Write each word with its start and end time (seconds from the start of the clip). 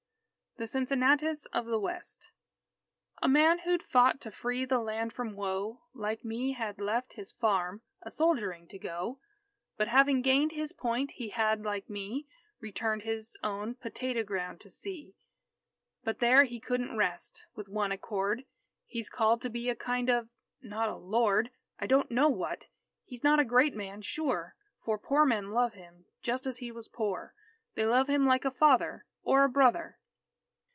THE 0.57 0.67
CINCINNATUS 0.67 1.45
OF 1.53 1.65
THE 1.65 1.79
WEST 1.79 2.29
_A 3.23 3.29
man 3.31 3.59
who'd 3.59 3.81
fought 3.81 4.19
to 4.19 4.31
free 4.31 4.65
the 4.65 4.79
land 4.79 5.13
from 5.13 5.33
woe, 5.37 5.79
Like 5.93 6.25
me, 6.25 6.51
had 6.51 6.77
left 6.77 7.13
his 7.13 7.31
farm 7.31 7.83
a 8.01 8.11
soldiering 8.11 8.67
to 8.67 8.77
go; 8.77 9.19
But 9.77 9.87
having 9.87 10.21
gained 10.21 10.51
his 10.51 10.73
point, 10.73 11.11
he 11.11 11.29
had, 11.29 11.63
like 11.63 11.89
me, 11.89 12.27
Returned 12.59 13.03
his 13.03 13.37
own 13.41 13.75
potato 13.75 14.23
ground 14.23 14.59
to 14.61 14.69
see; 14.69 15.15
But 16.03 16.19
there 16.19 16.43
he 16.43 16.59
couldn't 16.59 16.97
rest; 16.97 17.45
with 17.55 17.69
one 17.69 17.93
accord 17.93 18.43
He's 18.85 19.09
called 19.09 19.41
to 19.43 19.49
be 19.49 19.69
a 19.69 19.75
kind 19.75 20.09
of, 20.09 20.27
not 20.61 20.89
a 20.89 20.97
Lord, 20.97 21.49
I 21.79 21.87
don't 21.87 22.11
know 22.11 22.27
what 22.27 22.65
he's 23.05 23.23
not 23.23 23.39
a 23.39 23.45
great 23.45 23.73
man, 23.73 24.01
sure, 24.01 24.57
For 24.83 24.99
poor 24.99 25.25
men 25.25 25.51
love 25.51 25.73
him, 25.75 26.05
just 26.21 26.45
as 26.45 26.57
he 26.57 26.73
was 26.73 26.89
poor! 26.89 27.33
They 27.73 27.85
love 27.85 28.09
him 28.09 28.25
like 28.27 28.43
a 28.43 28.51
father 28.51 29.05
or 29.23 29.45
a 29.45 29.49
brother! 29.49 29.97